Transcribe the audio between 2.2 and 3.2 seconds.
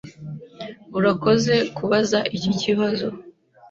iki kibazo.